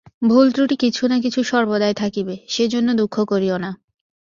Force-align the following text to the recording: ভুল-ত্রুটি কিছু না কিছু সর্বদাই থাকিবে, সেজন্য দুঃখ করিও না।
ভুল-ত্রুটি 0.21 0.75
কিছু 0.75 1.03
না 1.07 1.17
কিছু 1.19 1.39
সর্বদাই 1.43 1.93
থাকিবে, 1.93 2.35
সেজন্য 2.47 2.89
দুঃখ 2.93 3.15
করিও 3.25 3.57
না। 3.57 3.71